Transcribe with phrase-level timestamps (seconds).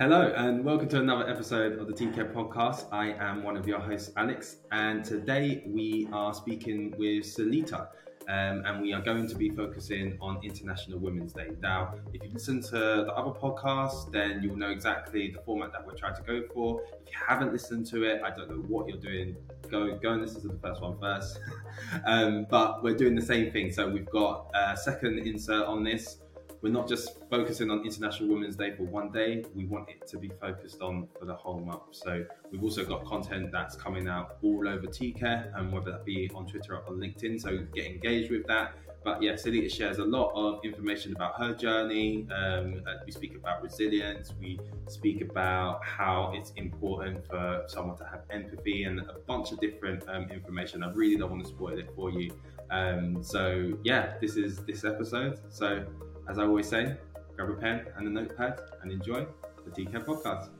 [0.00, 2.86] Hello, and welcome to another episode of the TCAP podcast.
[2.90, 7.86] I am one of your hosts, Alex, and today we are speaking with Seleeta.
[8.26, 11.48] Um, and we are going to be focusing on International Women's Day.
[11.60, 15.86] Now, if you listen to the other podcast, then you'll know exactly the format that
[15.86, 16.80] we're trying to go for.
[16.80, 19.36] If you haven't listened to it, I don't know what you're doing.
[19.70, 21.40] Go, go and listen to the first one first.
[22.06, 23.70] um, but we're doing the same thing.
[23.70, 26.20] So we've got a second insert on this
[26.62, 30.18] we're not just focusing on International Women's Day for one day, we want it to
[30.18, 31.82] be focused on for the whole month.
[31.92, 36.30] So we've also got content that's coming out all over TCare, and whether that be
[36.34, 37.40] on Twitter or on LinkedIn.
[37.40, 38.74] So get engaged with that.
[39.02, 42.26] But yeah, Seleeta shares a lot of information about her journey.
[42.30, 44.34] Um, we speak about resilience.
[44.38, 49.60] We speak about how it's important for someone to have empathy and a bunch of
[49.60, 50.82] different um, information.
[50.82, 52.30] I really don't want to spoil it for you.
[52.70, 55.38] Um, so yeah, this is this episode.
[55.48, 55.86] So
[56.30, 56.94] as I always say,
[57.34, 59.26] grab a pen and a notepad and enjoy
[59.64, 60.50] the TCAP podcast.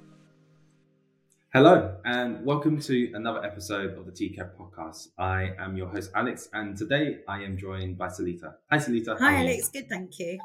[1.54, 5.10] Hello, and welcome to another episode of the TCAP podcast.
[5.16, 8.54] I am your host, Alex, and today I am joined by Seleeta.
[8.68, 9.16] Hi, Seleeta.
[9.20, 9.68] Hi, Alex.
[9.68, 10.40] Good, thank you.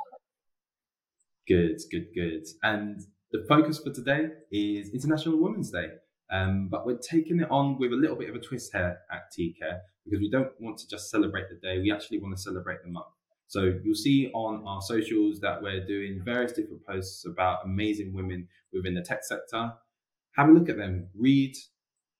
[1.47, 2.45] Good, good, good.
[2.61, 5.87] And the focus for today is International Women's Day.
[6.31, 9.33] Um, but we're taking it on with a little bit of a twist here at
[9.35, 12.83] TCare because we don't want to just celebrate the day, we actually want to celebrate
[12.83, 13.07] the month.
[13.47, 18.47] So you'll see on our socials that we're doing various different posts about amazing women
[18.73, 19.73] within the tech sector.
[20.35, 21.55] Have a look at them, read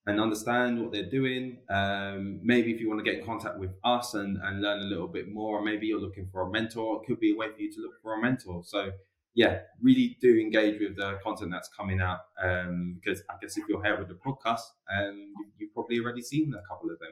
[0.08, 1.58] and understand what they're doing.
[1.70, 4.86] Um, maybe if you want to get in contact with us and, and learn a
[4.86, 7.48] little bit more, or maybe you're looking for a mentor, it could be a way
[7.52, 8.62] for you to look for a mentor.
[8.64, 8.92] So
[9.34, 13.66] yeah, really do engage with the content that's coming out um, because I guess if
[13.68, 14.62] you're here with the podcast,
[14.96, 17.12] um, you, you've probably already seen a couple of them.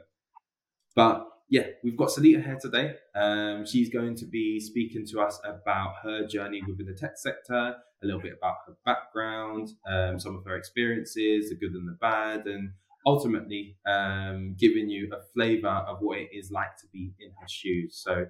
[0.95, 2.95] But yeah, we've got Seleeta here today.
[3.13, 7.75] Um, she's going to be speaking to us about her journey within the tech sector,
[8.01, 11.95] a little bit about her background, um, some of her experiences, the good and the
[12.01, 12.71] bad, and
[13.05, 17.47] ultimately um, giving you a flavour of what it is like to be in her
[17.47, 18.01] shoes.
[18.03, 18.25] So,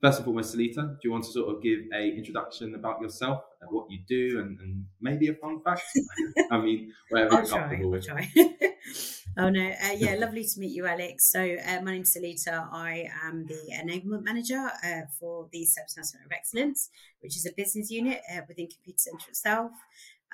[0.00, 3.42] first and foremost, Seleeta, do you want to sort of give a introduction about yourself
[3.60, 5.82] and what you do, and, and maybe a fun fact?
[6.50, 7.58] I mean, whatever I'll you're try.
[7.58, 8.06] comfortable I'll with.
[8.06, 8.30] try.
[9.38, 11.30] oh no, uh, yeah, lovely to meet you, Alex.
[11.30, 12.68] So uh, my name's Seleeta.
[12.72, 16.90] I am the enablement manager uh, for the Service of Excellence,
[17.20, 19.72] which is a business unit uh, within Computacenter itself.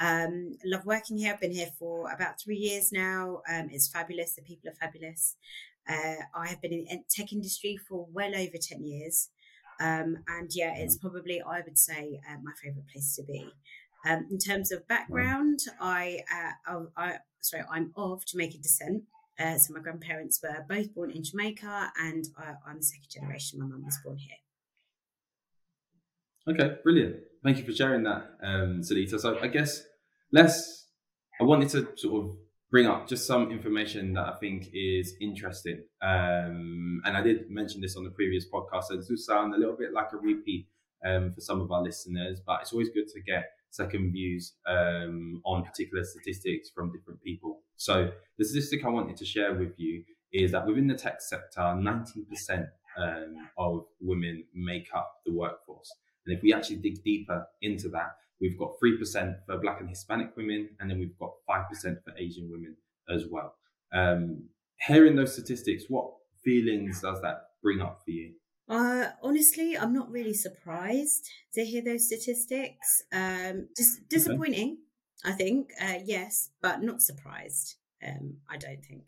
[0.00, 1.32] Um, love working here.
[1.32, 3.42] I've been here for about three years now.
[3.48, 4.34] Um, it's fabulous.
[4.34, 5.36] The people are fabulous.
[5.88, 9.28] Uh, I have been in the tech industry for well over ten years.
[9.82, 13.48] Um, and yeah, it's probably, I would say, uh, my favorite place to be.
[14.08, 19.02] Um, in terms of background, I, uh, I, I sorry, I'm of Jamaican descent.
[19.40, 23.58] Uh, so my grandparents were both born in Jamaica, and I, I'm the second generation.
[23.58, 24.36] My mum was born here.
[26.48, 27.16] Okay, brilliant.
[27.42, 29.18] Thank you for sharing that, um, Seleeta.
[29.18, 29.82] So I guess
[30.32, 30.86] let's.
[31.40, 32.36] I wanted to sort of
[32.72, 37.82] bring up just some information that I think is interesting, um, and I did mention
[37.82, 38.84] this on the previous podcast.
[38.84, 40.66] So this will sound a little bit like a repeat
[41.06, 45.40] um, for some of our listeners, but it's always good to get second views um,
[45.44, 47.60] on particular statistics from different people.
[47.76, 51.60] So the statistic I wanted to share with you is that within the tech sector,
[51.60, 55.90] 19% um, of women make up the workforce.
[56.26, 60.36] And if we actually dig deeper into that, we've got 3% for Black and Hispanic
[60.36, 61.64] women, and then we've got 5%
[62.04, 62.76] for Asian women
[63.08, 63.54] as well.
[63.94, 64.48] Um,
[64.86, 66.10] hearing those statistics, what
[66.44, 68.34] feelings does that bring up for you?
[68.68, 73.02] Uh, honestly, I'm not really surprised to hear those statistics.
[73.12, 74.78] Um, dis- disappointing,
[75.24, 75.70] I think.
[75.80, 77.76] Uh, yes, but not surprised.
[78.06, 79.04] Um, I don't think.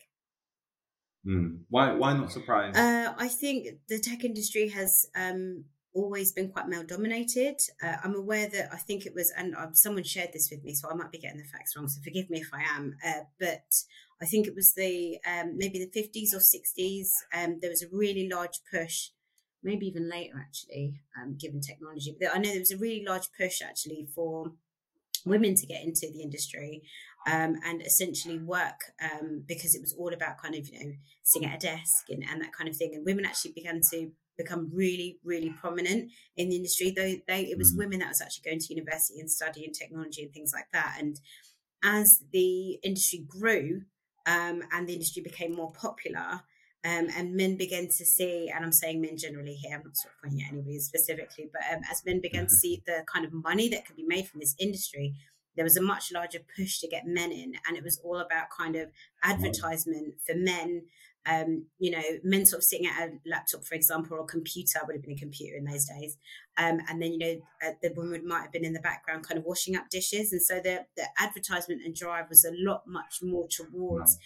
[1.27, 1.61] Mm.
[1.71, 1.93] Why?
[1.93, 2.77] Why not surprised?
[2.77, 5.65] Uh, I think the tech industry has um,
[5.95, 7.57] always been quite male dominated.
[7.83, 10.75] Uh, I'm aware that I think it was, and uh, someone shared this with me,
[10.75, 11.89] so I might be getting the facts wrong.
[11.89, 12.97] So forgive me if I am.
[13.07, 13.65] Uh, but
[14.21, 17.09] I think it was the um, maybe the 50s or 60s.
[17.33, 19.11] Um, there was a really large push,
[19.63, 22.17] maybe even later actually, um, given technology.
[22.21, 24.53] But I know there was a really large push actually for
[25.25, 26.83] women to get into the industry
[27.27, 30.93] um, and essentially work um, because it was all about kind of you know
[31.23, 32.93] sitting at a desk and, and that kind of thing.
[32.95, 36.91] And women actually began to become really, really prominent in the industry.
[36.91, 37.79] Though they, it was Mm.
[37.79, 40.97] women that was actually going to university and studying technology and things like that.
[40.99, 41.21] And
[41.83, 43.83] as the industry grew
[44.27, 46.43] um, and the industry became more popular,
[46.87, 50.13] um, and men began to see, and I'm saying men generally here, I'm not sort
[50.15, 53.33] of pointing at anybody specifically, but um, as men began to see the kind of
[53.33, 55.15] money that could be made from this industry,
[55.57, 58.47] there was a much larger push to get men in, and it was all about
[58.57, 58.91] kind of
[59.23, 60.83] advertisement for men
[61.27, 64.97] um, you know, men sort of sitting at a laptop, for example, or computer would
[64.97, 66.19] have been a computer in those days.
[66.59, 69.39] Um, and then, you know, uh, the woman might have been in the background kind
[69.39, 70.33] of washing up dishes.
[70.33, 74.19] And so the, the advertisement and drive was a lot much more towards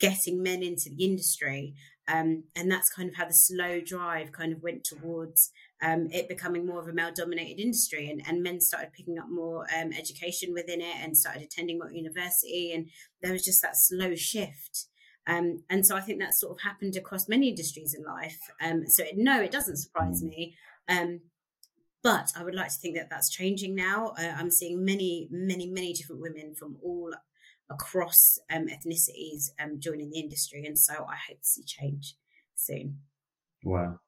[0.00, 1.74] getting men into the industry.
[2.08, 5.50] Um, and that's kind of how the slow drive kind of went towards
[5.82, 8.08] um, it becoming more of a male dominated industry.
[8.08, 11.90] And, and men started picking up more um, education within it and started attending more
[11.90, 12.72] university.
[12.72, 12.88] And
[13.22, 14.86] there was just that slow shift.
[15.26, 18.38] Um, and so I think that sort of happened across many industries in life.
[18.62, 20.28] Um, so it, no, it doesn't surprise mm.
[20.28, 20.54] me.
[20.88, 21.20] Um,
[22.04, 24.14] but I would like to think that that's changing now.
[24.16, 27.12] Uh, I'm seeing many, many, many different women from all
[27.70, 32.14] across um, ethnicities um, joining the industry, and so I hope to see change
[32.54, 32.98] soon.
[33.64, 34.00] Wow,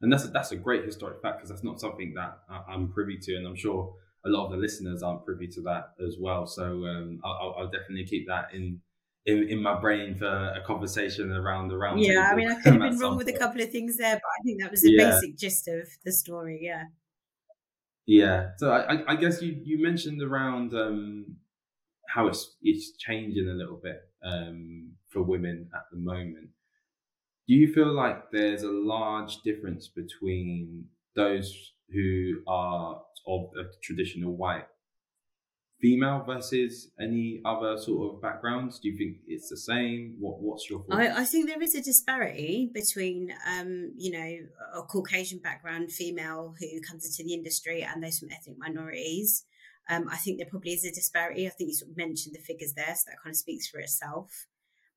[0.00, 2.38] and that's a, that's a great historic fact because that's not something that
[2.68, 3.94] I'm privy to, and I'm sure
[4.26, 6.46] a lot of the listeners aren't privy to that as well.
[6.46, 8.80] So um, I'll, I'll, definitely keep that in
[9.26, 12.00] in, in my brain for a conversation around the round.
[12.00, 14.22] Yeah, I mean, I could have been wrong with a couple of things there, but
[14.22, 15.10] I think that was the yeah.
[15.10, 16.60] basic gist of the story.
[16.62, 16.84] Yeah.
[18.06, 18.50] Yeah.
[18.56, 21.36] So I, I guess you, you mentioned around um,
[22.08, 26.48] how it's it's changing a little bit um, for women at the moment.
[27.46, 30.84] Do you feel like there's a large difference between
[31.16, 34.66] those who are of a traditional white
[35.80, 38.78] female versus any other sort of backgrounds?
[38.78, 40.16] Do you think it's the same?
[40.18, 40.84] What What's your?
[40.90, 46.54] I, I, think there is a disparity between, um, you know, a Caucasian background female
[46.58, 49.44] who comes into the industry and those from ethnic minorities.
[49.88, 51.46] Um, I think there probably is a disparity.
[51.46, 53.78] I think you sort of mentioned the figures there, so that kind of speaks for
[53.80, 54.46] itself.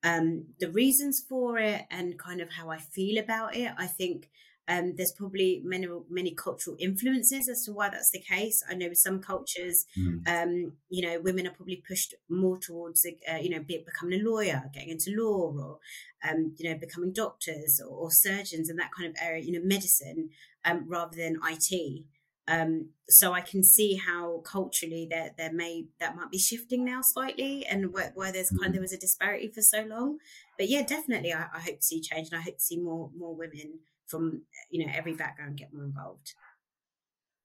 [0.03, 4.29] Um, the reasons for it and kind of how I feel about it, I think
[4.67, 8.63] um, there's probably many many cultural influences as to why that's the case.
[8.69, 10.27] I know with some cultures, mm.
[10.27, 14.69] um, you know, women are probably pushed more towards, uh, you know, becoming a lawyer,
[14.73, 15.79] getting into law, or
[16.27, 19.65] um, you know, becoming doctors or, or, surgeons and that kind of area, you know,
[19.65, 20.29] medicine
[20.63, 22.05] um, rather than IT.
[22.51, 26.99] Um, so I can see how culturally there there may that might be shifting now
[27.01, 28.73] slightly, and where, where there's kind of mm.
[28.73, 30.17] there was a disparity for so long.
[30.57, 33.09] But yeah, definitely, I, I hope to see change, and I hope to see more
[33.17, 36.33] more women from you know every background get more involved.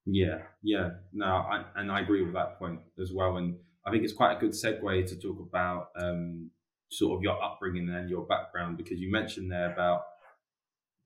[0.06, 3.36] Yeah, yeah, no, I, and I agree with that point as well.
[3.36, 3.56] And
[3.86, 6.50] I think it's quite a good segue to talk about um,
[6.90, 10.02] sort of your upbringing and your background because you mentioned there about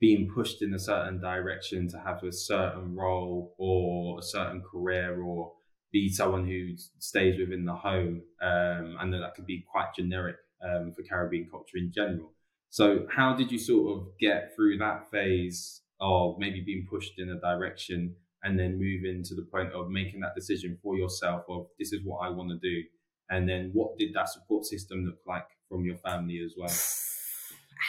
[0.00, 5.20] being pushed in a certain direction to have a certain role or a certain career
[5.20, 5.52] or
[5.92, 8.22] be someone who stays within the home.
[8.40, 12.32] Um, and that could be quite generic um, for Caribbean culture in general.
[12.70, 17.28] So, how did you sort of get through that phase of maybe being pushed in
[17.30, 21.66] a direction and then move into the point of making that decision for yourself of
[21.78, 22.82] this is what I want to do?
[23.28, 26.72] And then what did that support system look like from your family as well?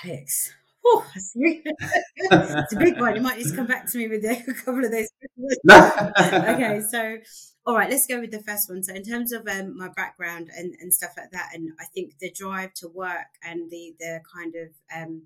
[0.03, 0.53] Alex,
[0.85, 3.15] oh, it's a big one.
[3.15, 5.09] You might need to come back to me with a couple of those.
[5.69, 7.17] okay, so
[7.65, 8.83] all right, let's go with the first one.
[8.83, 12.17] So, in terms of um, my background and, and stuff like that, and I think
[12.19, 15.23] the drive to work and the the kind of um,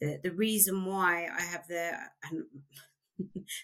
[0.00, 1.92] the the reason why I have the
[2.30, 2.44] and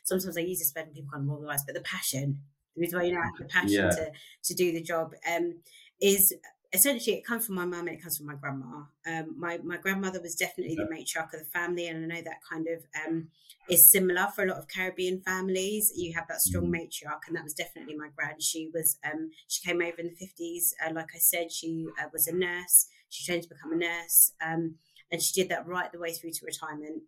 [0.04, 2.42] sometimes I use this word and people can't eyes, but the passion,
[2.74, 3.90] the reason why you know I have the passion yeah.
[3.90, 4.12] to
[4.44, 5.60] to do the job um,
[6.00, 6.34] is
[6.72, 8.84] essentially it comes from my mum and it comes from my grandma.
[9.06, 12.40] Um, my my grandmother was definitely the matriarch of the family, and I know that
[12.50, 13.28] kind of um,
[13.68, 15.92] is similar for a lot of Caribbean families.
[15.96, 16.76] You have that strong mm.
[16.76, 18.42] matriarch, and that was definitely my grand.
[18.42, 20.74] She was um, she came over in the fifties.
[20.84, 22.88] Uh, like I said, she uh, was a nurse.
[23.08, 24.76] She trained to become a nurse, um,
[25.10, 27.02] and she did that right the way through to retirement.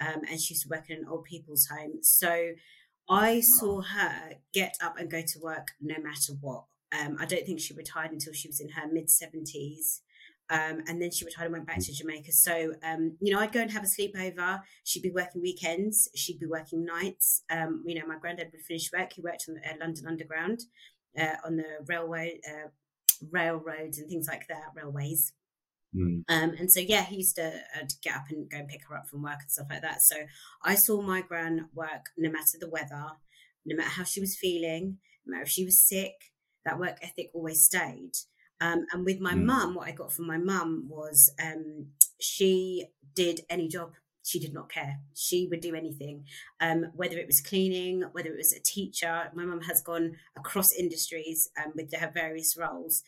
[0.00, 2.00] Um, and she used to work in an old people's home.
[2.02, 2.54] So
[3.08, 6.64] I saw her get up and go to work no matter what.
[6.98, 10.00] Um, I don't think she retired until she was in her mid 70s.
[10.50, 12.32] Um, and then she retired and went back to Jamaica.
[12.32, 14.60] So, um, you know, I'd go and have a sleepover.
[14.84, 16.08] She'd be working weekends.
[16.14, 17.42] She'd be working nights.
[17.50, 19.14] Um, you know, my granddad would finish work.
[19.14, 20.60] He worked on the uh, London Underground,
[21.18, 22.68] uh, on the railway, uh,
[23.30, 25.32] railroads and things like that, railways.
[25.96, 26.24] Mm.
[26.28, 28.82] Um, and so, yeah, he used to, uh, to, get up and go and pick
[28.88, 30.02] her up from work and stuff like that.
[30.02, 30.16] So
[30.62, 33.12] I saw my gran work no matter the weather,
[33.64, 36.33] no matter how she was feeling, no matter if she was sick,
[36.64, 38.12] that work ethic always stayed.
[38.60, 39.44] Um, and with my mm.
[39.44, 41.88] mum, what I got from my mum was um,
[42.20, 43.92] she did any job.
[44.22, 45.00] She did not care.
[45.14, 46.24] She would do anything,
[46.60, 49.30] um, whether it was cleaning, whether it was a teacher.
[49.34, 53.02] My mum has gone across industries um, with her various roles.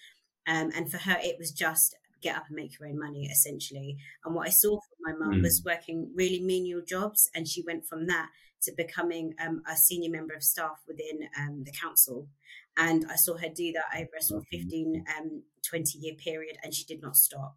[0.46, 3.96] Um, and for her, it was just get up and make your own money, essentially.
[4.24, 5.42] And what I saw from my mum mm.
[5.42, 7.28] was working really menial jobs.
[7.34, 8.28] And she went from that
[8.62, 12.28] to becoming um, a senior member of staff within um, the council.
[12.76, 16.56] And I saw her do that over a sort of 15, um, 20 year period,
[16.62, 17.54] and she did not stop.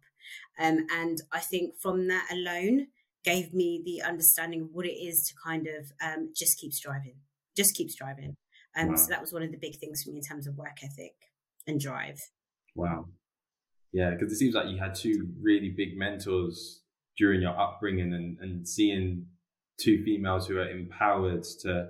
[0.58, 2.88] Um, and I think from that alone
[3.24, 7.16] gave me the understanding of what it is to kind of um, just keep striving,
[7.56, 8.36] just keep striving.
[8.76, 8.96] Um, wow.
[8.96, 11.14] So that was one of the big things for me in terms of work ethic
[11.66, 12.18] and drive.
[12.74, 13.06] Wow.
[13.92, 16.82] Yeah, because it seems like you had two really big mentors
[17.16, 19.26] during your upbringing and, and seeing
[19.78, 21.88] two females who are empowered to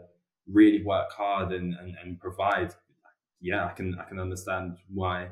[0.51, 2.75] really work hard and, and, and provide.
[3.41, 5.29] Yeah, I can I can understand why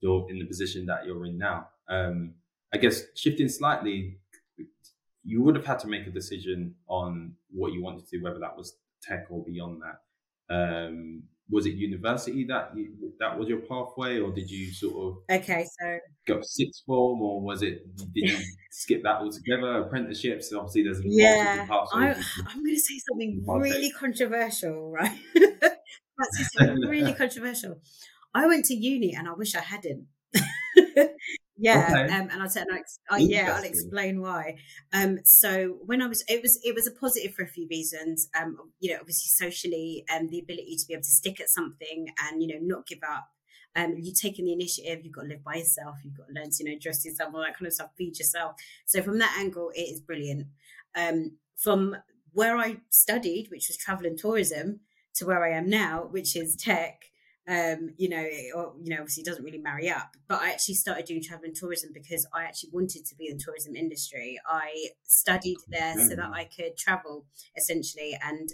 [0.00, 1.68] you're in the position that you're in now.
[1.88, 2.34] Um,
[2.72, 4.18] I guess shifting slightly,
[5.24, 8.38] you would have had to make a decision on what you wanted to do, whether
[8.38, 10.54] that was tech or beyond that.
[10.54, 15.38] Um, was it university that you, that was your pathway, or did you sort of
[15.40, 15.66] okay?
[15.80, 18.38] So go sixth form, or was it did you
[18.70, 19.82] skip that altogether?
[19.82, 21.66] Apprenticeships, obviously, there's yeah.
[21.70, 25.18] I, am going to say something really controversial, right?
[25.34, 27.80] That's really controversial.
[28.34, 30.06] I went to uni, and I wish I hadn't.
[31.62, 32.14] Yeah, okay.
[32.14, 32.64] um, and I'll tell,
[33.12, 34.56] uh, yeah, I'll explain why.
[34.94, 38.28] Um, so when I was, it was it was a positive for a few reasons.
[38.34, 41.50] Um, you know, obviously socially, and um, the ability to be able to stick at
[41.50, 43.28] something and you know not give up.
[43.76, 46.50] Um, you taking the initiative, you've got to live by yourself, you've got to learn
[46.50, 48.56] to, you know, dress yourself, all that kind of stuff, feed yourself.
[48.86, 50.48] So from that angle, it is brilliant.
[50.96, 51.96] Um, from
[52.32, 54.80] where I studied, which was travel and tourism,
[55.14, 57.09] to where I am now, which is tech,
[57.50, 60.16] um, you know, or, you know, obviously doesn't really marry up.
[60.28, 63.38] But I actually started doing travel and tourism because I actually wanted to be in
[63.38, 64.38] the tourism industry.
[64.46, 67.26] I studied there so that I could travel
[67.56, 68.50] essentially and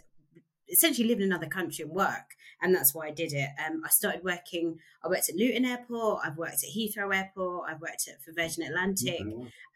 [0.72, 2.36] essentially live in another country and work.
[2.62, 3.50] And that's why I did it.
[3.64, 7.82] Um, I started working, I worked at Luton Airport, I've worked at Heathrow Airport, I've
[7.82, 9.20] worked at, for Virgin Atlantic.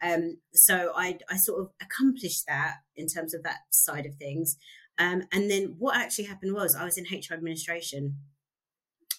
[0.01, 4.57] Um, so I, I sort of accomplished that in terms of that side of things.
[4.97, 8.17] Um, and then what actually happened was I was in HR administration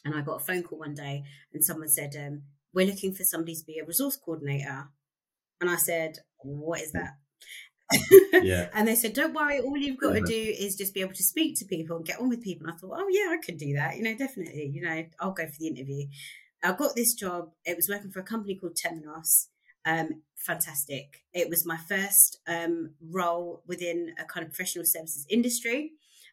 [0.05, 2.43] and I got a phone call one day and someone said, um,
[2.73, 4.89] We're looking for somebody to be a resource coordinator.
[5.61, 7.17] And I said, What is that?
[8.43, 8.69] yeah.
[8.73, 10.21] and they said, Don't worry, all you've got yeah.
[10.21, 12.67] to do is just be able to speak to people and get on with people.
[12.67, 13.97] And I thought, Oh, yeah, I could do that.
[13.97, 14.71] You know, definitely.
[14.73, 16.07] You know, I'll go for the interview.
[16.63, 17.51] I got this job.
[17.65, 19.49] It was working for a company called Temenos.
[19.85, 21.25] Um, fantastic.
[21.33, 25.93] It was my first um, role within a kind of professional services industry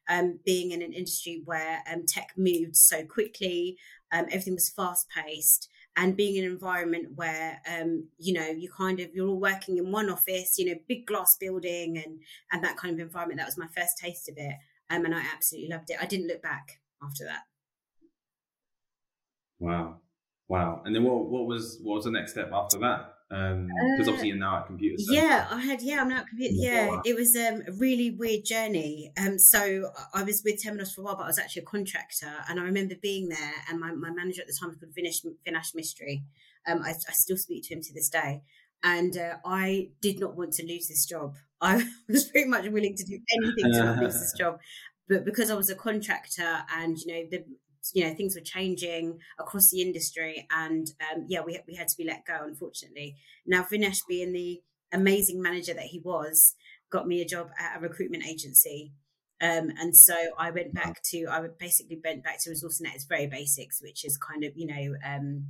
[0.10, 3.78] um, being in an industry where um, tech moved so quickly,
[4.12, 8.70] um, everything was fast paced, and being in an environment where um, you know you
[8.76, 12.20] kind of you're all working in one office, you know, big glass building and
[12.52, 13.40] and that kind of environment.
[13.40, 14.56] That was my first taste of it,
[14.90, 15.98] um, and I absolutely loved it.
[16.02, 17.42] I didn't look back after that.
[19.60, 20.00] Wow,
[20.48, 20.82] wow!
[20.86, 23.14] And then what what was what was the next step after that?
[23.30, 26.28] Because um, uh, obviously you're now at computer yeah i had yeah i'm now at
[26.28, 27.00] computer yeah.
[27.06, 29.12] it was um, a really weird journey.
[29.24, 32.34] Um so i was with temenos for a while but i was actually a contractor
[32.50, 35.24] and i remember being there and my, my manager at the time was called Vinesh,
[35.48, 36.24] Vinesh Mistry.
[36.68, 38.42] Um I, I still speak to him to this day.
[38.84, 41.36] And uh, i did not want to lose this job.
[41.62, 44.60] I was pretty much willing to do anything to not lose this job.
[45.08, 47.44] But because I was a contractor and you know the
[47.94, 51.98] you know things were changing across the industry and um, yeah we, we had to
[51.98, 56.56] be let go unfortunately now vinesh being the amazing manager that he was
[56.92, 58.92] got me a job at a recruitment agency
[59.42, 63.06] um, and so I went back to I basically went back to resourcing at its
[63.06, 65.46] very basics, which is kind of you know um,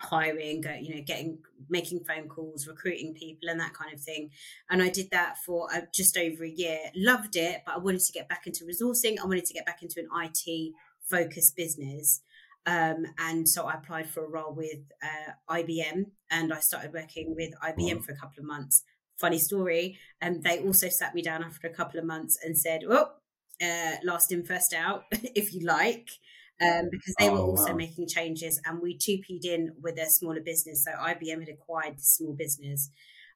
[0.00, 4.30] hiring, you know, getting making phone calls, recruiting people, and that kind of thing.
[4.70, 6.78] And I did that for uh, just over a year.
[6.94, 9.18] Loved it, but I wanted to get back into resourcing.
[9.20, 10.72] I wanted to get back into an IT
[11.08, 12.22] focused business.
[12.66, 17.34] Um, and so I applied for a role with uh, IBM and I started working
[17.36, 18.82] with IBM for a couple of months.
[19.20, 19.98] Funny story.
[20.20, 23.20] And they also sat me down after a couple of months and said, well,
[23.62, 26.08] uh, last in, first out, if you like.
[26.62, 27.76] Um, because they oh, were also wow.
[27.76, 30.84] making changes and we 2 would in with a smaller business.
[30.84, 32.90] So IBM had acquired the small business.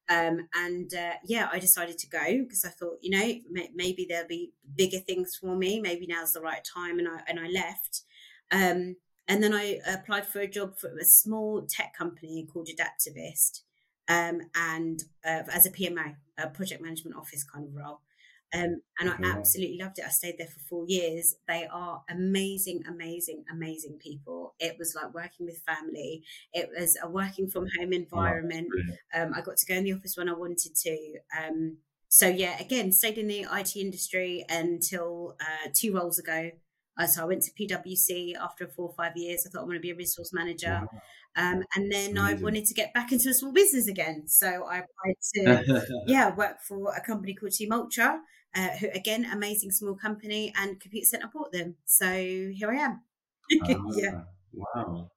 [0.09, 4.07] Um, and uh, yeah, I decided to go because I thought, you know, may- maybe
[4.09, 5.81] there'll be bigger things for me.
[5.81, 8.03] Maybe now's the right time, and I and I left.
[8.51, 8.97] Um,
[9.29, 13.61] and then I applied for a job for a small tech company called Adaptavist,
[14.09, 18.01] um, and uh, as a PMO, a project management office kind of role.
[18.55, 20.07] Um, and I absolutely loved it.
[20.07, 21.35] I stayed there for four years.
[21.47, 24.55] They are amazing, amazing, amazing people.
[24.59, 26.23] It was like working with family.
[26.55, 28.69] It was a working from home environment.
[29.15, 31.15] Um, I got to go in the office when I wanted to.
[31.39, 31.79] Um,
[32.09, 36.51] so yeah, again, stayed in the IT industry until uh, two roles ago.
[36.99, 39.47] Uh, so I went to PwC after four or five years.
[39.47, 40.81] I thought I want to be a resource manager.
[40.91, 41.01] Wow.
[41.37, 44.25] Um, and then I wanted to get back into a small business again.
[44.27, 48.21] So I applied to, yeah, work for a company called Team Ultra
[48.55, 51.77] uh, who again, amazing small company, and Computacenter bought them.
[51.85, 53.03] So here I am.
[53.97, 54.23] yeah.
[54.53, 55.11] Wow,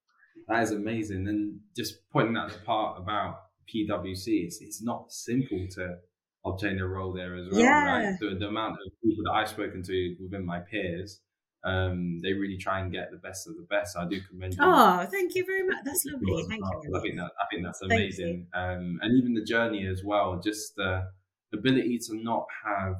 [0.47, 1.27] that is amazing.
[1.27, 3.37] And just pointing out the part about
[3.73, 5.97] PwC, it's, it's not simple to
[6.45, 7.85] obtain a role there as well, Yeah.
[7.85, 8.19] right?
[8.19, 11.21] The, the amount of people that I've spoken to within my peers,
[11.63, 13.95] um, they really try and get the best of the best.
[13.95, 14.59] I do commend you.
[14.61, 15.79] Oh, thank you very much.
[15.85, 16.43] That's lovely.
[16.49, 16.81] Thank well.
[16.83, 16.97] you.
[16.97, 20.41] I think that I think that's amazing, um, and even the journey as well.
[20.43, 21.07] Just the
[21.53, 22.95] ability to not have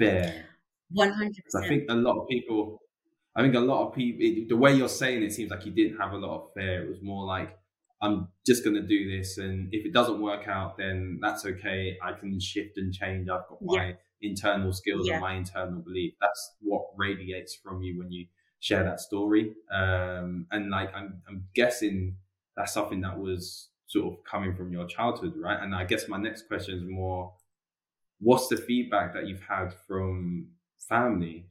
[0.00, 0.46] fear.
[0.90, 2.80] One hundred I think a lot of people,
[3.36, 5.72] I think a lot of people, it, the way you're saying it seems like you
[5.72, 6.84] didn't have a lot of fear.
[6.84, 7.56] It was more like,
[8.02, 9.38] I'm just going to do this.
[9.38, 11.98] And if it doesn't work out, then that's okay.
[12.02, 13.28] I can shift and change.
[13.28, 15.14] I've got my internal skills Yeah.
[15.14, 16.14] and my internal belief.
[16.20, 18.26] That's what radiates from you when you
[18.58, 19.54] share that story.
[19.72, 22.16] Um, and like, I'm, I'm guessing
[22.56, 25.62] that's something that was sort of coming from your childhood, right?
[25.62, 27.34] And I guess my next question is more,
[28.20, 30.48] what's the feedback that you've had from
[30.88, 31.46] family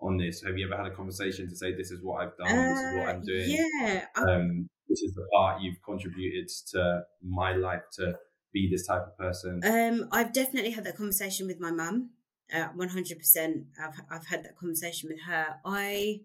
[0.00, 0.42] on this?
[0.42, 2.96] Have you ever had a conversation to say, this is what I've done, this is
[2.96, 3.50] what I'm Uh, doing?
[3.50, 4.06] Yeah.
[4.16, 8.18] Um, this is the part you've contributed to my life to
[8.52, 9.60] be this type of person.
[9.64, 12.10] Um, I've definitely had that conversation with my mum.
[12.52, 13.66] Uh, One hundred percent.
[13.80, 15.60] I've I've had that conversation with her.
[15.64, 16.22] I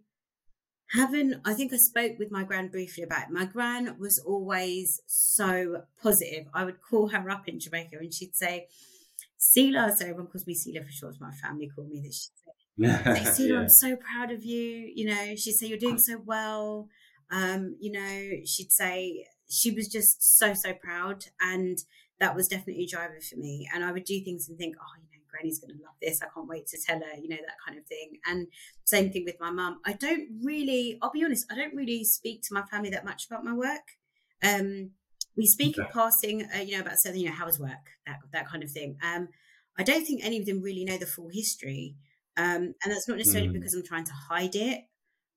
[0.88, 1.36] haven't.
[1.45, 3.29] I think I spoke with my gran briefly about it.
[3.29, 6.48] My gran was always so positive.
[6.51, 8.67] I would call her up in Jamaica, and she'd say,
[9.39, 11.15] "Sela." So everyone calls me Sela for short.
[11.20, 12.32] My family call me this.
[12.77, 13.60] Say, say, Yeah.
[13.60, 14.92] I'm so proud of you.
[14.94, 16.89] You know, she'd say, You're doing so well.
[17.32, 21.25] Um, you know, she'd say, she was just so, so proud.
[21.42, 21.77] And
[22.20, 23.68] that was definitely a driver for me.
[23.74, 26.22] And I would do things and think, Oh, you know, Granny's going to love this.
[26.22, 28.13] I can't wait to tell her, you know, that kind of thing.
[28.25, 28.48] And
[28.84, 29.80] same thing with my mum.
[29.86, 33.27] I don't really, I'll be honest, I don't really speak to my family that much
[33.27, 33.96] about my work.
[34.44, 34.92] Um,
[35.38, 38.20] we speak in passing, uh, you know, about something, you know, how was work, that
[38.32, 38.98] that kind of thing.
[39.04, 39.30] Um,
[39.77, 41.96] I don't think any of them really know the full history.
[42.38, 43.54] Um, and that's not necessarily Mm.
[43.54, 44.84] because I'm trying to hide it.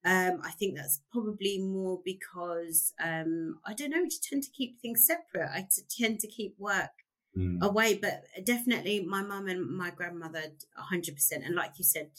[0.05, 4.01] Um, I think that's probably more because um, I don't know.
[4.03, 5.51] I just tend to keep things separate.
[5.53, 6.91] I t- tend to keep work
[7.37, 7.63] Mm.
[7.63, 10.45] away, but definitely my mum and my grandmother,
[10.77, 11.45] hundred percent.
[11.45, 12.11] And like you said,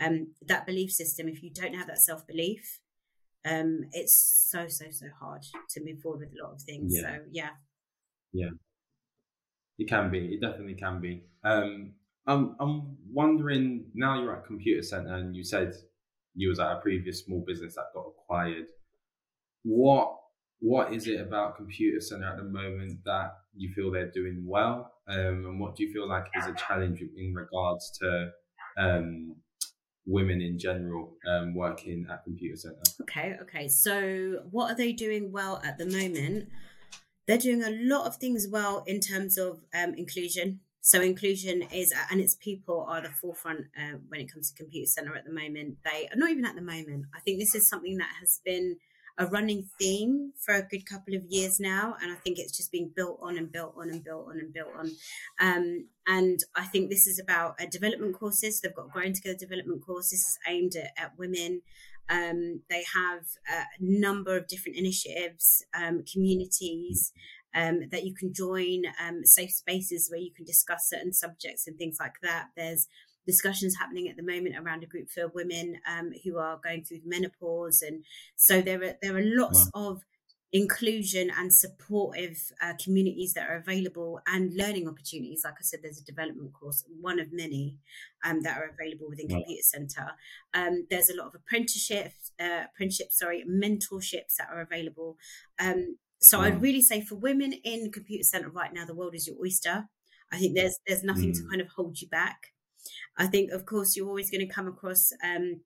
[0.00, 1.28] um, that belief system.
[1.28, 2.80] If you don't have that self belief,
[3.44, 6.94] um, it's so so so hard to move forward with a lot of things.
[6.94, 7.02] Yeah.
[7.02, 7.50] So yeah,
[8.32, 8.50] yeah,
[9.78, 10.34] It can be.
[10.34, 11.24] It definitely can be.
[11.44, 11.92] Um,
[12.26, 15.74] I'm I'm wondering now you're at Computacenter and you said
[16.34, 18.66] you was at a previous small business that got acquired.
[19.62, 20.16] What
[20.60, 25.44] what is it about Computacenter at the moment that you feel they're doing well, um,
[25.46, 28.30] and what do you feel like is a challenge in regards to
[28.78, 29.36] um,
[30.06, 33.00] women in general um, working at Computacenter?
[33.02, 33.68] Okay, okay.
[33.68, 36.48] So, what are they doing well at the moment?
[37.26, 40.60] They're doing a lot of things well in terms of um, inclusion.
[40.80, 45.16] So, inclusion is, and its people are the forefront uh, when it comes to Computacenter
[45.16, 45.78] at the moment.
[45.84, 47.06] They are not even at the moment.
[47.14, 48.76] I think this is something that has been
[49.16, 52.72] a running theme for a good couple of years now, and I think it's just
[52.72, 54.90] been built on and built on and built on and built on.
[55.40, 58.60] Um, and I think this is about development courses.
[58.60, 61.62] They've got growing together development courses aimed at, at women.
[62.08, 67.12] Um, they have a number of different initiatives, um, communities
[67.54, 71.78] um, that you can join, um, safe spaces where you can discuss certain subjects and
[71.78, 72.48] things like that.
[72.56, 72.88] There's
[73.26, 77.00] discussions happening at the moment around a group for women um, who are going through
[77.04, 78.04] menopause, and
[78.36, 80.02] so there are there are lots of
[80.52, 85.42] inclusion and supportive uh, communities that are available and learning opportunities.
[85.44, 87.80] Like I said, there's a development course, one of many
[88.24, 89.26] um, that are available within.
[89.28, 90.12] Computacenter.
[90.54, 95.16] Um, there's a lot of apprenticeships, uh, apprenticeships, sorry, mentorships that are available.
[95.58, 96.44] Um, so Wow.
[96.44, 99.88] I'd really say for women in Computacenter right now, the world is your oyster.
[100.32, 101.50] I think there's there's nothing to Mm.
[101.50, 102.53] kind of hold you back.
[103.16, 105.62] I think, of course, you're always going to come across um,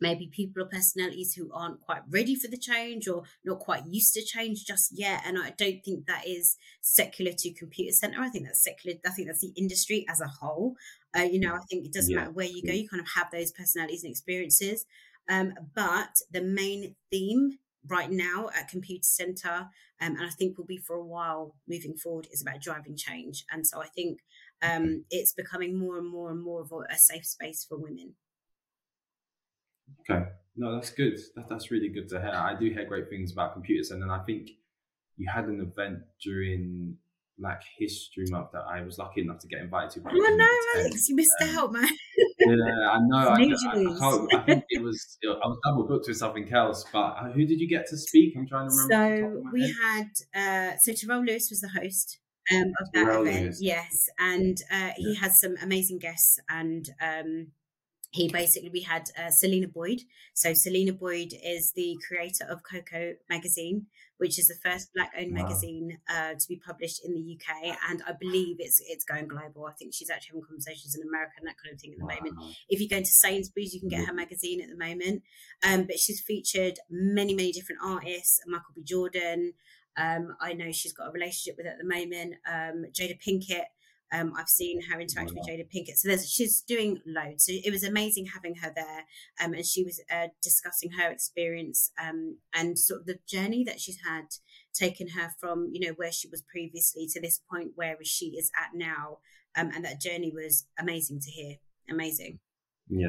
[0.00, 4.14] maybe people or personalities who aren't quite ready for the change or not quite used
[4.14, 5.22] to change just yet.
[5.26, 8.18] And I don't think that is secular to Computacenter.
[8.18, 8.98] I think that's secular.
[9.06, 10.76] I think that's the industry as a whole.
[11.16, 12.20] Uh, you know, I think it doesn't Yeah.
[12.20, 14.86] matter where you go, you kind of have those personalities and experiences.
[15.28, 19.60] Um, but the main theme right now at Computacenter
[20.02, 23.44] um, and i think will be for a while moving forward is about driving change
[23.50, 24.20] and so i think
[24.62, 28.14] um, it's becoming more and more and more of a, safe space for women
[30.08, 30.24] Okay,
[30.56, 31.18] no, that's good.
[31.36, 32.30] That, that's really good to hear.
[32.30, 34.50] I do hear great things about computers, and then I think
[35.16, 36.96] you had an event during
[37.38, 40.08] Black History Month that I was lucky enough to get invited to.
[40.08, 41.88] oh no alex you missed Um, out man
[42.38, 42.54] Yeah,
[42.90, 43.16] I know.
[43.16, 45.18] I, I, I, I think it was.
[45.24, 46.84] I was double booked with something else.
[46.92, 48.34] But uh, who did you get to speak?
[48.36, 49.26] I'm trying to remember.
[49.26, 50.06] off the top so we head.
[50.34, 52.18] had uh, so Terrell Lewis was the host
[52.52, 57.48] um, of that event yes and uh, he had some amazing guests and um,
[58.12, 60.00] he basically we had uh, Selena Boyd.
[60.34, 63.86] So Selena Boyd is the creator of Coco magazine,
[64.18, 65.42] which is the first black-owned wow.
[65.42, 69.66] magazine uh, to be published in the UK, and I believe it's it's going global.
[69.66, 72.04] I think she's actually having conversations in America and that kind of thing at the
[72.04, 72.14] wow.
[72.16, 72.56] moment.
[72.68, 75.22] If you go into Sainsbury's, you can get her magazine at the moment.
[75.64, 78.82] Um, but she's featured many many different artists, Michael B.
[78.82, 79.52] Jordan.
[79.96, 82.34] Um, I know she's got a relationship with at the moment.
[82.50, 83.66] Um, Jada Pinkett.
[84.12, 85.96] Um, I've seen her interact with Jada Pinkett.
[85.96, 87.44] So she's doing loads.
[87.46, 89.04] So it was amazing having her there.
[89.40, 93.80] Um, and she was uh, discussing her experience um, and sort of the journey that
[93.80, 94.24] she's had
[94.74, 98.50] taken her from, you know, where she was previously to this point where she is
[98.60, 99.18] at now.
[99.56, 101.56] Um, and that journey was amazing to hear.
[101.88, 102.40] Amazing.
[102.88, 103.08] Yeah.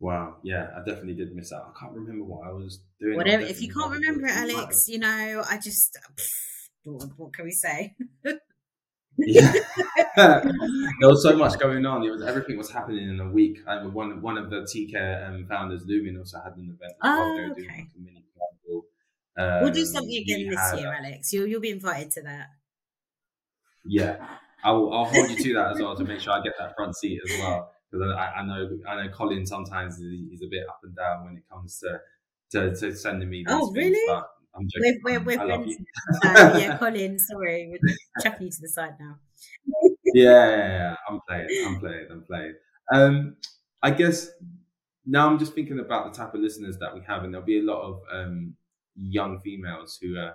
[0.00, 0.36] Wow.
[0.42, 1.72] Yeah, I definitely did miss out.
[1.74, 3.16] I can't remember what I was doing.
[3.16, 3.42] Whatever.
[3.42, 7.94] If you can't remember it, Alex, you know, I just, pff, what can we say?
[9.18, 9.52] yeah,
[10.16, 12.02] there was so much going on.
[12.02, 13.58] It was everything was happening in a week.
[13.66, 16.92] Um, one one of the TK um, founders, Lumin, also had an event.
[17.02, 17.62] Oh, okay.
[17.66, 17.86] Like
[19.36, 21.32] um, we'll do um, something again this had, year, Alex.
[21.32, 22.48] You'll you'll be invited to that.
[23.86, 24.16] Yeah,
[24.62, 26.96] I'll I'll hold you to that as well to make sure I get that front
[26.96, 30.66] seat as well because I, I, know I know Colin sometimes is he's a bit
[30.68, 32.00] up and down when it comes to
[32.52, 33.44] to, to sending me.
[33.48, 34.00] oh, really?
[34.06, 35.00] But I'm joking.
[35.04, 35.76] We're, we're, we're friends.
[36.24, 39.16] Uh, yeah, Colin, sorry, we're chucking you to the side now.
[40.14, 41.48] yeah, yeah, yeah, I'm playing.
[41.66, 42.06] I'm playing.
[42.10, 42.54] I'm playing.
[42.92, 43.36] Um,
[43.82, 44.30] I guess
[45.06, 47.58] now I'm just thinking about the type of listeners that we have, and there'll be
[47.58, 48.54] a lot of um,
[48.96, 50.34] young females who are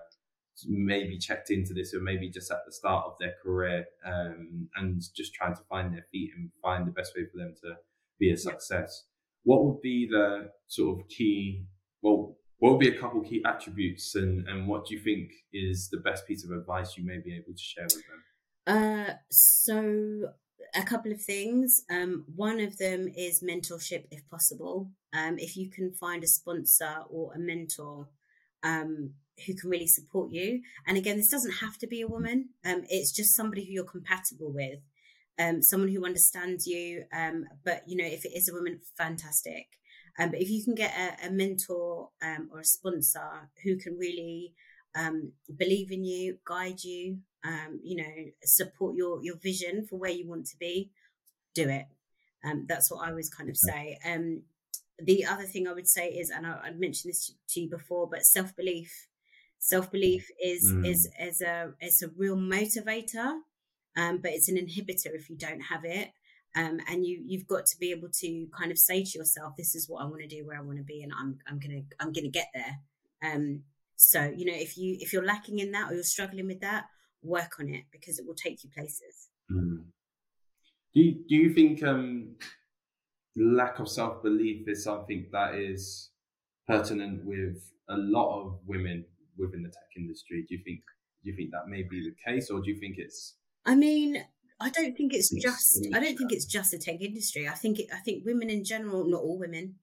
[0.67, 5.01] maybe checked into this or maybe just at the start of their career um, and
[5.15, 7.75] just trying to find their feet and find the best way for them to
[8.19, 9.05] be a success.
[9.43, 11.65] What would be the sort of key,
[12.01, 15.89] well, what would be a couple key attributes and, and what do you think is
[15.89, 18.23] the best piece of advice you may be able to share with them?
[18.67, 20.33] Uh, so
[20.75, 21.83] a couple of things.
[21.89, 24.91] Um, one of them is mentorship, if possible.
[25.13, 28.09] Um, if you can find a sponsor or a mentor
[28.63, 29.13] um,
[29.45, 32.49] who can really support you, and again, this doesn't have to be a woman.
[32.65, 34.79] Um, it's just somebody who you're compatible with,
[35.39, 37.03] um, someone who understands you.
[37.13, 39.67] Um, but you know, if it is a woman, fantastic.
[40.19, 43.97] Um, but if you can get a, a mentor um, or a sponsor who can
[43.97, 44.53] really
[44.95, 50.11] um, believe in you, guide you, um, you know, support your your vision for where
[50.11, 50.91] you want to be,
[51.55, 51.85] do it.
[52.43, 53.97] Um, that's what I always kind of say.
[54.99, 57.69] Um, the other thing I would say is, and I, I mentioned this to you
[57.69, 59.07] before, but self belief.
[59.61, 60.87] Self belief is mm.
[60.87, 63.39] is is a is a real motivator,
[63.95, 66.11] but it's an inhibitor if you don't have it
[66.55, 69.75] um, and you you've got to be able to kind of say to yourself this
[69.75, 71.81] is what i want to do where i want to be and i'm i'm gonna
[71.99, 72.79] i'm gonna get there
[73.23, 73.61] um,
[73.95, 76.85] so you know if you if you're lacking in that or you're struggling with that
[77.21, 79.83] work on it because it will take you places mm.
[80.93, 82.35] do you, do you think um,
[83.35, 86.09] lack of self-belief is something that is
[86.67, 89.05] pertinent with a lot of women
[89.37, 90.81] within the tech industry do you think
[91.23, 94.23] do you think that may be the case or do you think it's i mean
[94.61, 95.87] I don't think it's just.
[95.93, 97.47] I don't think it's just the tech industry.
[97.47, 99.75] I think it, I think women in general, not all women,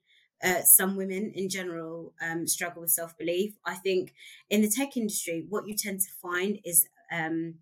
[0.45, 3.55] uh, some women in general um, struggle with self belief.
[3.65, 4.13] I think
[4.51, 7.55] in the tech industry, what you tend to find is um,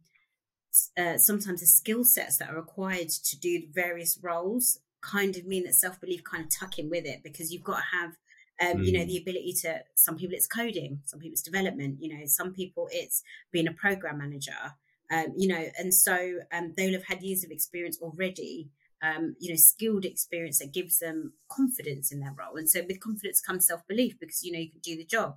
[0.98, 5.64] uh, sometimes the skill sets that are required to do various roles kind of mean
[5.64, 8.16] that self belief kind of tuck in with it because you've got to have.
[8.60, 8.86] Um, mm.
[8.86, 9.08] You know, hmm.
[9.08, 12.88] the ability to, some people it's coding, some people it's development, you know, some people
[12.92, 14.76] it's being a program manager,
[15.10, 18.70] um, you know, and so um, they'll have had years of experience already,
[19.02, 22.56] um, you know, skilled experience that gives them confidence in their role.
[22.56, 25.36] And so with confidence comes self belief because, you know, you can do the job.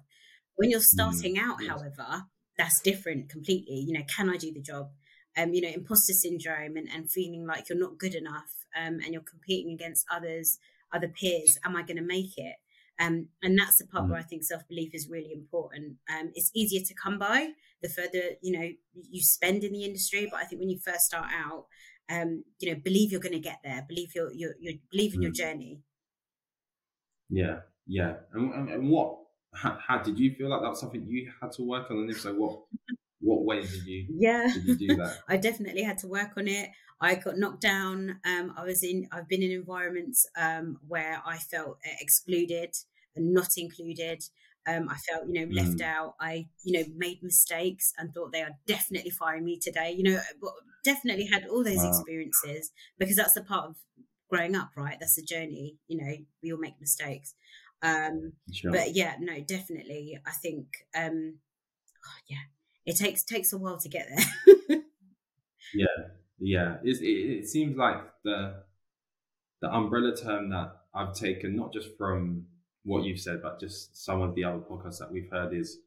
[0.56, 1.70] When you're starting mm, out, yes.
[1.70, 2.24] however,
[2.58, 3.76] that's different completely.
[3.76, 4.90] You know, can I do the job?
[5.38, 9.14] Um, you know, imposter syndrome and, and feeling like you're not good enough um, and
[9.14, 10.58] you're competing against others,
[10.92, 11.60] other peers.
[11.64, 12.56] Am I going to make it?
[13.00, 14.10] Um, and that's the part mm.
[14.10, 15.98] where I think self belief is really important.
[16.10, 17.50] Um, it's easier to come by
[17.84, 21.06] the further you know you spend in the industry, but I think when you first
[21.06, 21.66] start out,
[22.10, 23.86] um, you know, believe you're going to get there.
[23.88, 25.24] Believe your your, your believe in mm.
[25.24, 25.82] your journey.
[27.30, 28.16] Yeah, yeah.
[28.34, 29.20] And, and, and what?
[29.54, 31.98] How, how, did you feel like that was something you had to work on?
[31.98, 32.60] And if so, what?
[33.20, 34.08] What way did you?
[34.10, 35.18] Yeah, did you do that?
[35.28, 36.70] I definitely had to work on it.
[37.00, 38.20] I got knocked down.
[38.26, 39.08] Um, I was in.
[39.12, 42.76] I've been in environments um, where I felt excluded
[43.16, 44.24] and not included.
[44.68, 45.86] Um, I felt, you know, left mm.
[45.86, 46.16] out.
[46.20, 49.96] I, you know, made mistakes and thought they are definitely firing me today.
[49.98, 50.20] You know,
[50.84, 51.90] definitely had all those wow.
[51.90, 53.76] experiences because that's the part of
[54.30, 54.98] growing up, right?
[55.00, 55.78] That's the journey.
[55.88, 57.34] You know, we all make mistakes.
[57.82, 58.72] Um, sure.
[58.72, 60.20] But yeah, no, definitely.
[60.26, 61.36] I think, um,
[62.06, 62.38] oh, yeah,
[62.88, 64.80] it takes takes a while to get there.
[65.76, 65.86] yeah,
[66.40, 66.76] yeah.
[66.84, 68.64] It, it, it seems like the
[69.62, 72.46] the umbrella term that I've taken not just from
[72.84, 75.80] what you've said, but just some of the other podcasts that we've heard is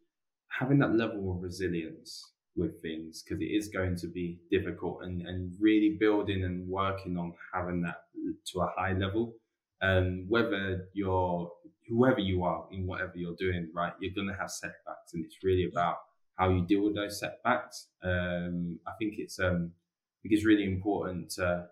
[0.48, 5.22] having that level of resilience with things because it is going to be difficult and,
[5.22, 8.02] and really building and working on having that
[8.46, 9.34] to a high level.
[9.80, 11.50] And um, whether you're
[11.88, 15.66] whoever you are in whatever you're doing, right, you're gonna have setbacks, and it's really
[15.72, 15.96] about
[16.40, 17.88] how you deal with those setbacks.
[18.02, 21.30] Um, I think it's um, I think it's really important.
[21.32, 21.66] To,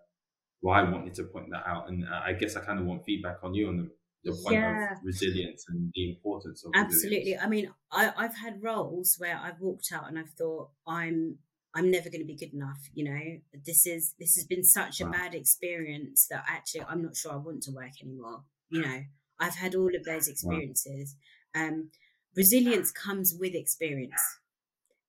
[0.61, 3.39] well, I wanted to point that out, and I guess I kind of want feedback
[3.43, 3.91] on you on the
[4.25, 4.93] the point yeah.
[4.93, 7.19] of resilience and the importance of absolutely.
[7.19, 7.43] Resilience.
[7.43, 11.39] I mean, I, I've had roles where I've walked out and I've thought I'm
[11.75, 12.81] I'm never going to be good enough.
[12.93, 13.21] You know,
[13.65, 15.13] this is this has been such a wow.
[15.13, 18.43] bad experience that actually I'm not sure I want to work anymore.
[18.71, 19.01] You know,
[19.41, 21.17] I've had all of those experiences.
[21.55, 21.69] Wow.
[21.69, 21.91] Um,
[22.37, 24.21] resilience comes with experience.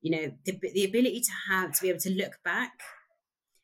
[0.01, 2.71] You know, the the ability to have to be able to look back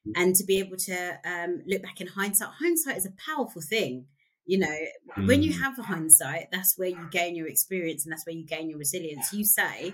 [0.07, 0.11] mm.
[0.15, 2.49] and to be able to um, look back in hindsight.
[2.59, 4.07] Hindsight is a powerful thing
[4.45, 4.77] you know
[5.17, 5.27] mm.
[5.27, 5.59] when you mm.
[5.59, 9.33] have hindsight that's where you gain your experience and that's where you gain your resilience
[9.33, 9.93] you say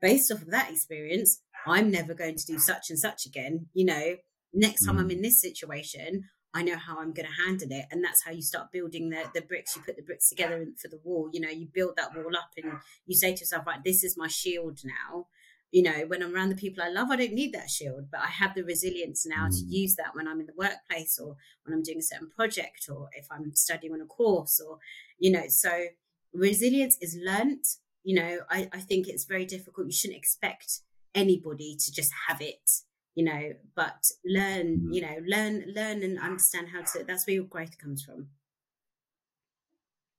[0.00, 3.84] based off of that experience i'm never going to do such and such again you
[3.84, 4.16] know
[4.54, 5.00] next time mm.
[5.00, 6.24] i'm in this situation
[6.54, 9.24] i know how i'm going to handle it and that's how you start building the,
[9.34, 12.14] the bricks you put the bricks together for the wall you know you build that
[12.14, 12.72] wall up and
[13.06, 15.26] you say to yourself right this is my shield now
[15.70, 18.20] you know, when I'm around the people I love, I don't need that shield, but
[18.20, 19.50] I have the resilience now mm.
[19.50, 22.88] to use that when I'm in the workplace or when I'm doing a certain project
[22.90, 24.78] or if I'm studying on a course or,
[25.18, 25.86] you know, so
[26.32, 27.66] resilience is learnt.
[28.02, 29.86] You know, I, I think it's very difficult.
[29.86, 30.80] You shouldn't expect
[31.14, 32.70] anybody to just have it,
[33.14, 34.94] you know, but learn, mm.
[34.94, 38.28] you know, learn, learn and understand how to, that's where your growth comes from.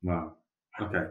[0.03, 0.33] Wow.
[0.79, 1.05] Okay.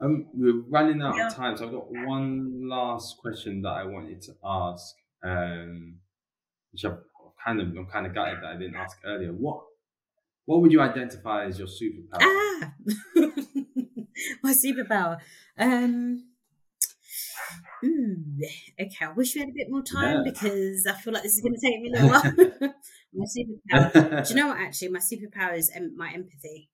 [0.00, 1.28] Um, we're running out yeah.
[1.28, 5.96] of time, so I've got one last question that I wanted to ask, um,
[6.72, 6.98] which I've
[7.42, 9.30] kind of I'm kind of gutted that I didn't ask earlier.
[9.30, 9.62] What
[10.44, 12.20] what would you identify as your superpower?
[12.20, 12.74] Ah,
[14.42, 15.18] my superpower.
[15.58, 16.28] Um,
[17.84, 18.40] mm,
[18.80, 20.30] okay, I wish we had a bit more time yeah.
[20.30, 22.22] because I feel like this is going to take me a little while.
[23.14, 24.26] my superpower.
[24.26, 24.58] Do you know what?
[24.58, 26.70] Actually, my superpower is my empathy.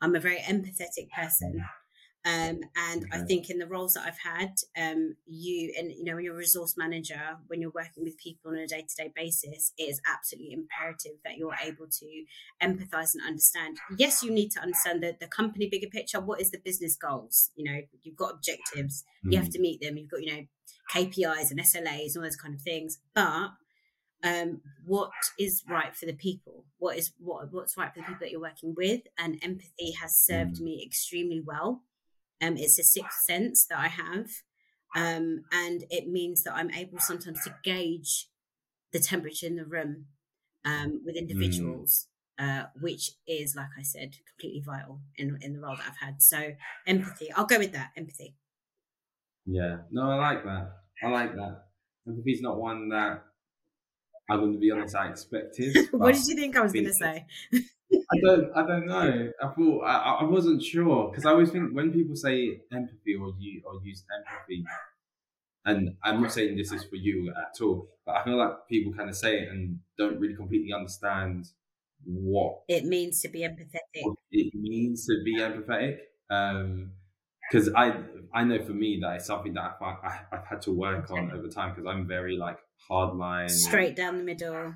[0.00, 1.64] I'm a very empathetic person.
[2.24, 3.08] Um, and okay.
[3.14, 6.34] I think in the roles that I've had, um, you and you know, when you're
[6.34, 9.84] a resource manager, when you're working with people on a day to day basis, it
[9.84, 12.24] is absolutely imperative that you're able to
[12.62, 13.78] empathize and understand.
[13.98, 16.20] Yes, you need to understand the, the company bigger picture.
[16.20, 17.50] What is the business goals?
[17.56, 19.32] You know, you've got objectives, mm.
[19.32, 19.52] you have mm.
[19.54, 19.96] to meet them.
[19.96, 20.46] You've got you know
[20.94, 23.50] KPIs and SLAs and all those kind of things, but
[24.22, 28.20] um, what is right for the people what is what what's right for the people
[28.20, 30.60] that you're working with and empathy has served mm.
[30.60, 31.82] me extremely well
[32.42, 34.26] um, it's a sixth sense that I have.
[34.94, 38.28] Um, and it means that I'm able sometimes to gauge
[38.92, 40.06] the temperature in the room
[40.64, 42.60] um, with individuals, mm.
[42.60, 46.20] uh, which is, like I said, completely vital in, in the role that I've had.
[46.20, 46.52] So,
[46.86, 48.36] empathy, I'll go with that empathy.
[49.46, 50.72] Yeah, no, I like that.
[51.02, 51.64] I like that.
[52.06, 53.22] Empathy is not one that
[54.30, 55.76] I'm going to be honest, I expected.
[55.92, 57.26] what did you think I was going to say?
[57.94, 58.56] I don't.
[58.56, 59.32] I don't know.
[59.42, 63.32] I thought I, I wasn't sure because I always think when people say empathy or
[63.38, 64.64] you or use empathy,
[65.64, 68.92] and I'm not saying this is for you at all, but I feel like people
[68.92, 71.46] kind of say it and don't really completely understand
[72.04, 74.14] what it means to be empathetic.
[74.32, 75.98] it means to be empathetic.
[76.28, 77.94] because um, I
[78.32, 81.30] I know for me that it's something that I, I have had to work on
[81.30, 84.74] over time because I'm very like hard line, straight down the middle,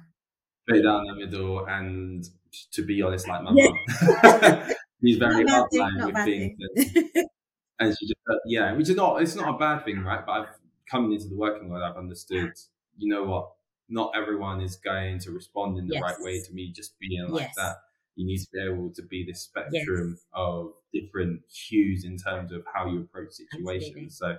[0.68, 2.24] straight down the middle, and
[2.72, 3.66] to be honest, like my mum.
[5.04, 6.56] She's very hardline with things.
[6.76, 7.26] And,
[7.80, 10.24] and, she just, uh, yeah, which is not, it's not a bad thing, right?
[10.24, 10.46] But I've
[10.90, 12.52] coming into the working world, I've understood,
[12.96, 13.50] you know what?
[13.88, 16.02] Not everyone is going to respond in the yes.
[16.02, 17.54] right way to me just being like yes.
[17.56, 17.76] that.
[18.16, 20.26] You need to be able to be this spectrum yes.
[20.32, 23.88] of different hues in terms of how you approach situations.
[23.88, 24.08] Absolutely.
[24.10, 24.38] So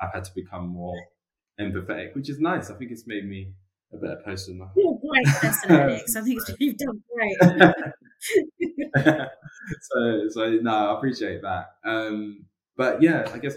[0.00, 0.96] I've had to become more
[1.60, 2.70] empathetic, which is nice.
[2.70, 3.52] I think it's made me
[3.92, 4.60] a better person.
[4.76, 6.16] You're a great person, Alex.
[6.16, 7.36] I think you've done great.
[9.82, 11.66] so, so no, I appreciate that.
[11.84, 13.56] Um, but yeah, I guess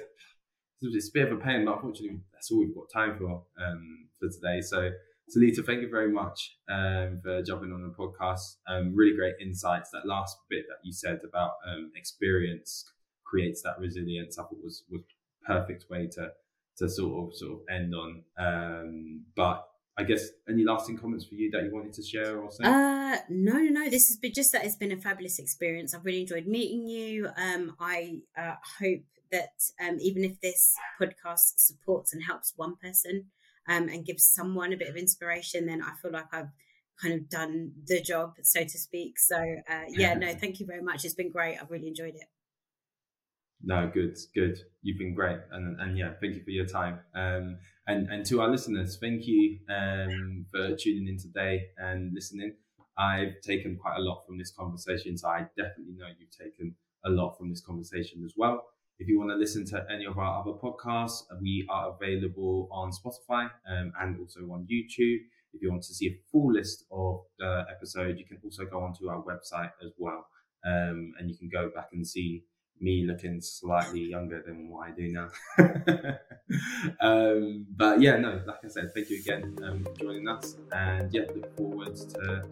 [0.81, 4.07] it's a bit of a pain, but unfortunately, that's all we've got time for um,
[4.19, 4.61] for today.
[4.61, 4.91] So,
[5.35, 8.57] Seleeta, thank you very much um, for jumping on the podcast.
[8.67, 9.89] Um, really great insights.
[9.91, 12.91] That last bit that you said about um, experience
[13.23, 14.37] creates that resilience.
[14.37, 15.01] I thought was was
[15.45, 16.31] perfect way to
[16.77, 18.23] to sort of sort of end on.
[18.37, 19.65] Um, but
[19.97, 22.65] I guess any lasting comments for you that you wanted to share or say?
[22.65, 23.89] Uh, no, no, no.
[23.89, 25.93] This has been just that it's been a fabulous experience.
[25.93, 27.29] I've really enjoyed meeting you.
[27.37, 33.25] Um, I uh, hope that um, even if this podcast supports and helps one person
[33.69, 36.51] um, and gives someone a bit of inspiration, then I feel like I've
[37.01, 39.17] kind of done the job, so to speak.
[39.17, 41.05] So uh, yeah, no, thank you very much.
[41.05, 41.57] It's been great.
[41.61, 42.27] I've really enjoyed it.
[43.67, 44.59] No, good, good.
[44.83, 46.99] You've been great, and and yeah, thank you for your time.
[47.15, 52.53] Um, and and to our listeners, thank you um for tuning in today and listening.
[52.95, 56.75] I've taken quite a lot from this conversation, so I definitely know you've taken
[57.05, 58.67] a lot from this conversation as well.
[58.99, 62.91] If you want to listen to any of our other podcasts, we are available on
[62.91, 65.19] Spotify um, and also on YouTube.
[65.53, 68.79] If you want to see a full list of the episode, you can also go
[68.81, 70.27] onto our website as well.
[70.65, 72.43] Um, and you can go back and see
[72.79, 75.29] me looking slightly younger than what I do now.
[77.01, 80.57] um, but yeah, no, like I said, thank you again um, for joining us.
[80.71, 82.43] And yeah, look forward to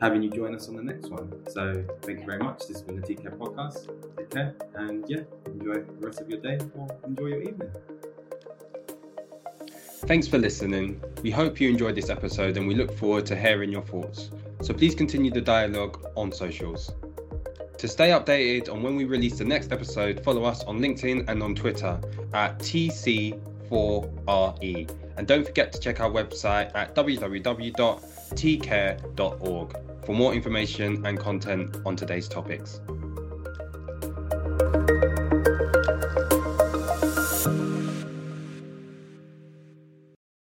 [0.00, 1.32] having you join us on the next one.
[1.50, 2.60] So thank you very much.
[2.60, 3.88] This has been the TCare podcast.
[4.16, 4.54] Take care.
[4.74, 7.70] And yeah, enjoy the rest of your day or enjoy your evening.
[10.06, 11.02] Thanks for listening.
[11.22, 14.30] We hope you enjoyed this episode and we look forward to hearing your thoughts.
[14.62, 16.92] So please continue the dialogue on socials.
[17.78, 21.40] To stay updated on when we release the next episode, follow us on LinkedIn and
[21.40, 22.00] on Twitter
[22.34, 24.90] at TC4RE.
[25.16, 31.94] And don't forget to check our website at www.tcare.org for more information and content on
[31.94, 32.80] today's topics.